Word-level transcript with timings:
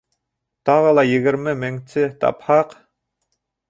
Тағы 0.69 0.93
ла 1.01 1.03
егерме 1.09 1.55
меңце 1.67 2.09
тапһаҡ... 2.27 2.79